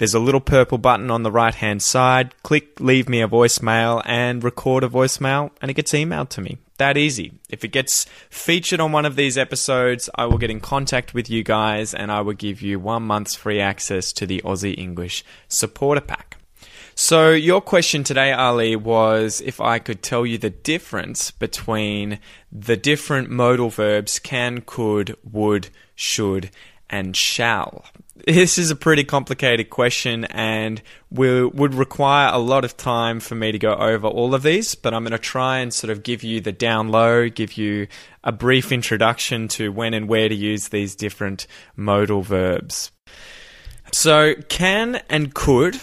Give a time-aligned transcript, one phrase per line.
[0.00, 2.34] There's a little purple button on the right hand side.
[2.42, 6.56] Click leave me a voicemail and record a voicemail, and it gets emailed to me.
[6.78, 7.34] That easy.
[7.50, 11.28] If it gets featured on one of these episodes, I will get in contact with
[11.28, 15.22] you guys and I will give you one month's free access to the Aussie English
[15.48, 16.38] Supporter Pack.
[16.94, 22.78] So, your question today, Ali, was if I could tell you the difference between the
[22.78, 26.50] different modal verbs can, could, would, should,
[26.90, 27.84] and shall.
[28.26, 33.34] This is a pretty complicated question and will, would require a lot of time for
[33.34, 36.02] me to go over all of these, but I'm going to try and sort of
[36.02, 37.86] give you the down low, give you
[38.22, 41.46] a brief introduction to when and where to use these different
[41.76, 42.90] modal verbs.
[43.92, 45.80] So, can and could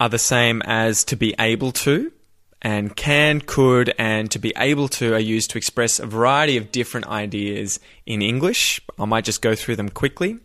[0.00, 2.12] are the same as to be able to,
[2.62, 6.72] and can, could, and to be able to are used to express a variety of
[6.72, 8.80] different ideas in English.
[8.98, 10.38] I might just go through them quickly.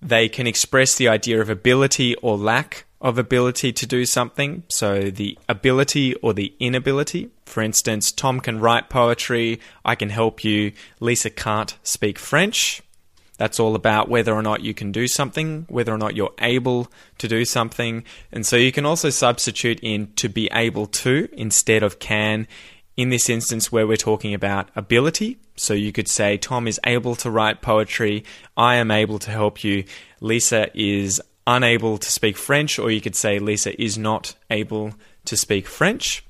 [0.00, 4.64] They can express the idea of ability or lack of ability to do something.
[4.68, 7.30] So the ability or the inability.
[7.46, 9.60] For instance, Tom can write poetry.
[9.84, 10.72] I can help you.
[11.00, 12.82] Lisa can't speak French.
[13.38, 16.92] That's all about whether or not you can do something, whether or not you're able
[17.18, 18.04] to do something.
[18.30, 22.46] And so you can also substitute in to be able to instead of can
[22.96, 25.38] in this instance where we're talking about ability.
[25.54, 28.24] So you could say, Tom is able to write poetry.
[28.56, 29.84] I am able to help you.
[30.20, 34.94] Lisa is unable to speak French, or you could say Lisa is not able
[35.26, 36.24] to speak French.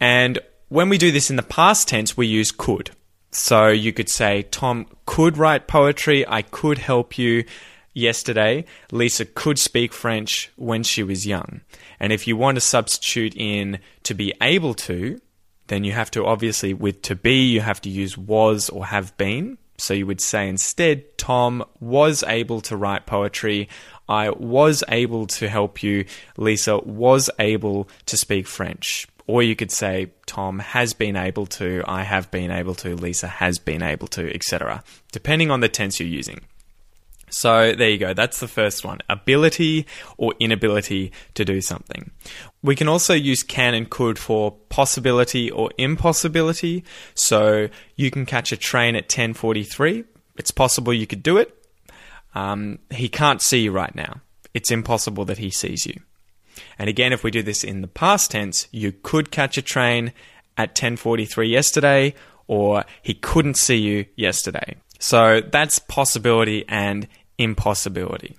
[0.00, 2.90] And when we do this in the past tense, we use could.
[3.38, 6.26] So you could say, Tom could write poetry.
[6.26, 7.44] I could help you
[7.92, 8.64] yesterday.
[8.90, 11.60] Lisa could speak French when she was young.
[12.00, 15.20] And if you want to substitute in to be able to,
[15.66, 19.14] then you have to obviously, with to be, you have to use was or have
[19.18, 19.58] been.
[19.76, 23.68] So you would say instead, Tom was able to write poetry.
[24.08, 26.06] I was able to help you.
[26.38, 29.06] Lisa was able to speak French.
[29.26, 33.26] Or you could say, Tom has been able to, I have been able to, Lisa
[33.26, 36.42] has been able to, etc., depending on the tense you're using.
[37.28, 38.14] So there you go.
[38.14, 39.00] That's the first one.
[39.08, 42.10] Ability or inability to do something.
[42.62, 46.84] We can also use can and could for possibility or impossibility.
[47.14, 50.04] So you can catch a train at 10:43.
[50.36, 51.52] It's possible you could do it.
[52.34, 54.20] Um, he can't see you right now.
[54.54, 56.00] It's impossible that he sees you.
[56.78, 60.12] And again, if we do this in the past tense, you could catch a train
[60.56, 62.14] at 10:43 yesterday,
[62.46, 64.76] or he couldn't see you yesterday.
[64.98, 67.06] So that's possibility and
[67.38, 68.36] impossibility.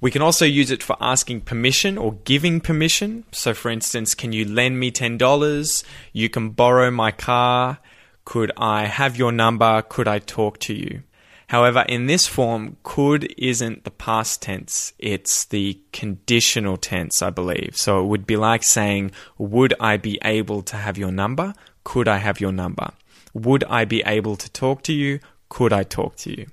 [0.00, 3.24] We can also use it for asking permission or giving permission.
[3.32, 5.84] So, for instance, can you lend me $10?
[6.12, 7.78] You can borrow my car.
[8.24, 9.82] Could I have your number?
[9.82, 11.02] Could I talk to you?
[11.50, 17.72] However, in this form, could isn't the past tense, it's the conditional tense, I believe.
[17.74, 21.54] So it would be like saying, Would I be able to have your number?
[21.82, 22.92] Could I have your number?
[23.34, 25.18] Would I be able to talk to you?
[25.48, 26.46] Could I talk to you?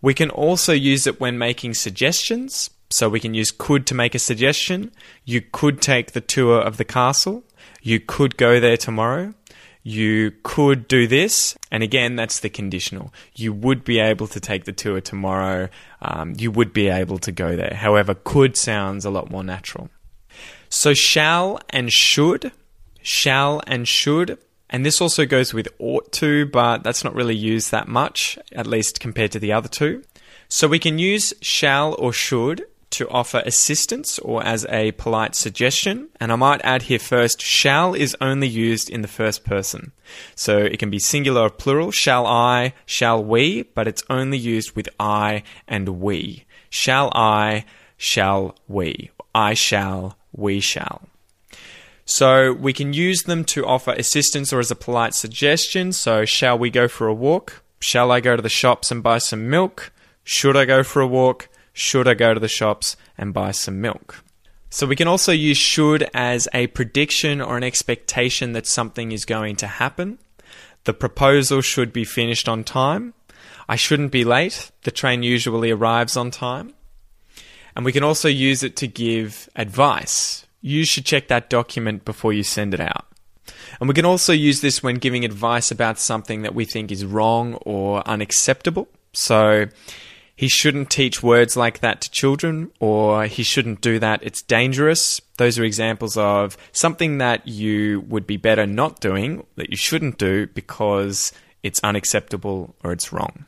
[0.00, 2.70] We can also use it when making suggestions.
[2.90, 4.92] So we can use could to make a suggestion.
[5.24, 7.42] You could take the tour of the castle.
[7.82, 9.34] You could go there tomorrow.
[9.84, 11.56] You could do this.
[11.70, 13.12] And again, that's the conditional.
[13.36, 15.68] You would be able to take the tour tomorrow.
[16.02, 17.74] Um, you would be able to go there.
[17.74, 19.90] However, could sounds a lot more natural.
[20.68, 22.50] So shall and should.
[23.02, 24.38] Shall and should
[24.74, 28.66] and this also goes with ought to, but that's not really used that much, at
[28.66, 30.02] least compared to the other two.
[30.48, 36.08] So we can use shall or should to offer assistance or as a polite suggestion.
[36.20, 39.92] And I might add here first, shall is only used in the first person.
[40.34, 44.76] So it can be singular or plural, shall I, shall we, but it's only used
[44.76, 46.44] with I and we.
[46.70, 47.64] Shall I,
[47.96, 49.10] shall we.
[49.34, 51.02] I shall, we shall.
[52.04, 55.92] So we can use them to offer assistance or as a polite suggestion.
[55.92, 57.62] So, shall we go for a walk?
[57.80, 59.92] Shall I go to the shops and buy some milk?
[60.22, 61.48] Should I go for a walk?
[61.74, 64.24] Should I go to the shops and buy some milk?
[64.70, 69.24] So we can also use should as a prediction or an expectation that something is
[69.24, 70.18] going to happen.
[70.84, 73.12] The proposal should be finished on time.
[73.68, 74.70] I shouldn't be late.
[74.82, 76.74] The train usually arrives on time.
[77.74, 80.46] And we can also use it to give advice.
[80.60, 83.06] You should check that document before you send it out.
[83.80, 87.04] And we can also use this when giving advice about something that we think is
[87.04, 88.88] wrong or unacceptable.
[89.12, 89.66] So
[90.36, 95.20] he shouldn't teach words like that to children, or he shouldn't do that, it's dangerous.
[95.36, 100.18] Those are examples of something that you would be better not doing, that you shouldn't
[100.18, 101.32] do because
[101.62, 103.44] it's unacceptable or it's wrong.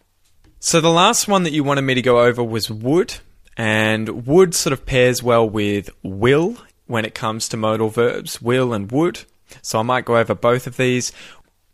[0.61, 3.15] So the last one that you wanted me to go over was would,
[3.57, 6.57] and would sort of pairs well with will
[6.87, 9.25] when it comes to modal verbs, will and would.
[9.61, 11.13] So I might go over both of these.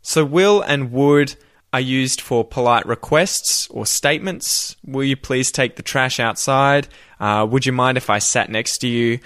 [0.01, 1.37] So will and would
[1.73, 4.77] are used for polite requests or statements.
[4.85, 6.89] Will you please take the trash outside?
[7.19, 9.21] Uh, would you mind if I sat next to you?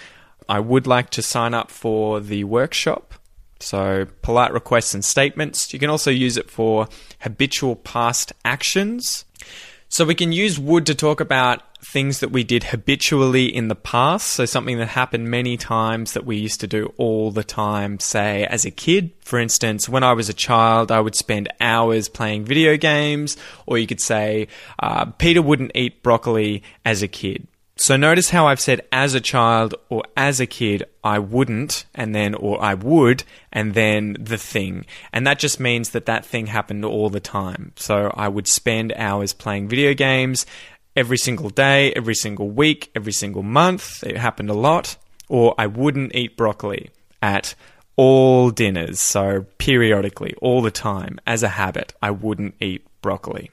[0.48, 3.14] I would like to sign up for the workshop.
[3.58, 5.72] So, polite requests and statements.
[5.72, 6.88] You can also use it for
[7.20, 9.24] habitual past actions.
[9.88, 13.76] So, we can use would to talk about things that we did habitually in the
[13.76, 14.28] past.
[14.28, 18.44] So, something that happened many times that we used to do all the time, say,
[18.46, 19.12] as a kid.
[19.20, 23.36] For instance, when I was a child, I would spend hours playing video games,
[23.66, 24.48] or you could say,
[24.80, 27.46] uh, Peter wouldn't eat broccoli as a kid.
[27.78, 32.14] So notice how I've said as a child or as a kid, I wouldn't, and
[32.14, 34.86] then, or I would, and then the thing.
[35.12, 37.72] And that just means that that thing happened all the time.
[37.76, 40.46] So I would spend hours playing video games,
[40.96, 44.02] every single day, every single week, every single month.
[44.02, 44.96] It happened a lot.
[45.28, 46.90] Or I wouldn't eat broccoli
[47.20, 47.54] at
[47.96, 49.00] all dinners.
[49.00, 53.50] So periodically, all the time, as a habit, I wouldn't eat broccoli.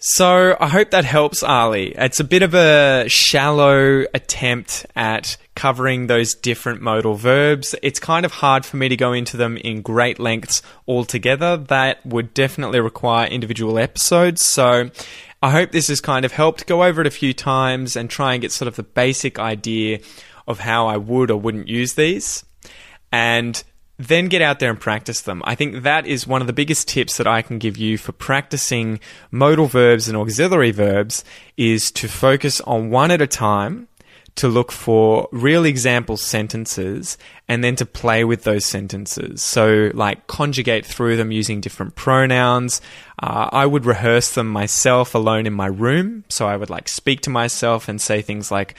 [0.00, 1.92] So I hope that helps, Ali.
[1.96, 7.74] It's a bit of a shallow attempt at covering those different modal verbs.
[7.82, 11.56] It's kind of hard for me to go into them in great lengths altogether.
[11.56, 14.44] That would definitely require individual episodes.
[14.44, 14.88] So
[15.42, 18.34] I hope this has kind of helped go over it a few times and try
[18.34, 19.98] and get sort of the basic idea
[20.46, 22.44] of how I would or wouldn't use these.
[23.10, 23.60] And
[23.98, 25.42] then get out there and practice them.
[25.44, 28.12] I think that is one of the biggest tips that I can give you for
[28.12, 29.00] practicing
[29.30, 31.24] modal verbs and auxiliary verbs
[31.56, 33.88] is to focus on one at a time
[34.38, 37.18] to look for real example sentences
[37.48, 39.42] and then to play with those sentences.
[39.42, 42.80] So, like, conjugate through them using different pronouns.
[43.20, 46.22] Uh, I would rehearse them myself alone in my room.
[46.28, 48.76] So, I would like speak to myself and say things like,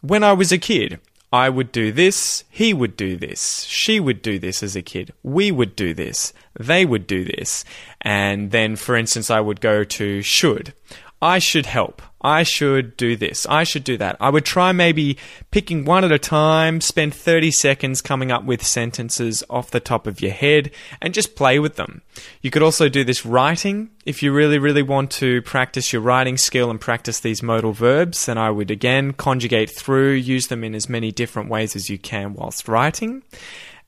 [0.00, 1.00] When I was a kid,
[1.34, 5.12] I would do this, he would do this, she would do this as a kid,
[5.24, 7.64] we would do this, they would do this.
[8.00, 10.74] And then, for instance, I would go to should.
[11.24, 12.02] I should help.
[12.20, 13.46] I should do this.
[13.46, 14.18] I should do that.
[14.20, 15.16] I would try maybe
[15.50, 20.06] picking one at a time, spend 30 seconds coming up with sentences off the top
[20.06, 22.02] of your head and just play with them.
[22.42, 23.88] You could also do this writing.
[24.04, 28.26] If you really, really want to practice your writing skill and practice these modal verbs,
[28.26, 31.96] then I would again conjugate through, use them in as many different ways as you
[31.96, 33.22] can whilst writing.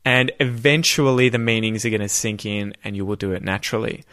[0.07, 4.05] And eventually the meanings are going to sink in and you will do it naturally.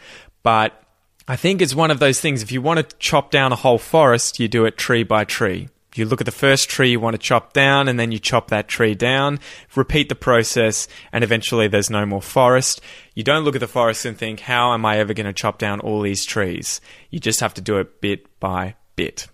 [0.42, 0.83] But
[1.26, 2.42] I think it's one of those things.
[2.42, 5.68] If you want to chop down a whole forest, you do it tree by tree.
[5.94, 8.48] You look at the first tree you want to chop down, and then you chop
[8.48, 9.38] that tree down,
[9.74, 12.80] repeat the process, and eventually there's no more forest.
[13.14, 15.58] You don't look at the forest and think, how am I ever going to chop
[15.58, 16.80] down all these trees?
[17.10, 19.28] You just have to do it bit by bit.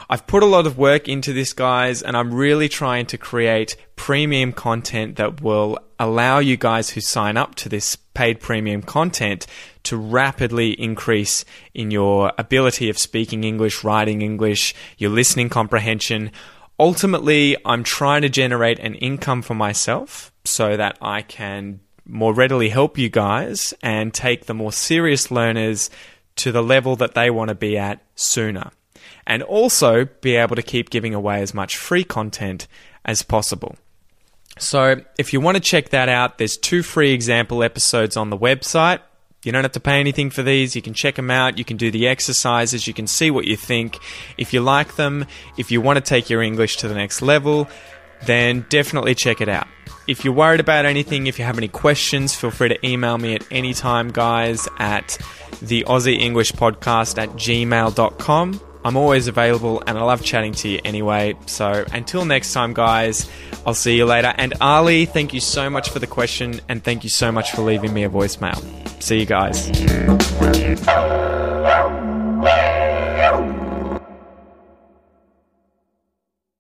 [0.10, 3.76] I've put a lot of work into this, guys, and I'm really trying to create
[3.96, 9.46] premium content that will allow you guys who sign up to this paid premium content
[9.84, 16.32] to rapidly increase in your ability of speaking English, writing English, your listening comprehension.
[16.80, 22.70] Ultimately, I'm trying to generate an income for myself so that I can more readily
[22.70, 25.90] help you guys and take the more serious learners
[26.38, 28.72] to the level that they want to be at sooner.
[29.26, 32.66] and also be able to keep giving away as much free content
[33.04, 33.76] as possible.
[34.58, 38.38] So, if you want to check that out, there's two free example episodes on the
[38.38, 39.02] website.
[39.44, 40.76] You don't have to pay anything for these.
[40.76, 41.58] You can check them out.
[41.58, 42.88] You can do the exercises.
[42.88, 43.98] You can see what you think.
[44.38, 45.26] If you like them,
[45.58, 47.70] if you want to take your English to the next level,
[48.26, 49.68] then definitely check it out.
[50.08, 53.36] If you're worried about anything, if you have any questions, feel free to email me
[53.36, 55.18] at any time, guys, at
[55.62, 58.62] the Aussie English Podcast at gmail.com.
[58.86, 61.36] I'm always available and I love chatting to you anyway.
[61.46, 63.30] So until next time, guys,
[63.66, 64.34] I'll see you later.
[64.38, 67.64] And Ali, thank you so much for the question and thank you so much for
[67.64, 68.56] leaving me a voicemail.
[69.04, 69.68] See you guys.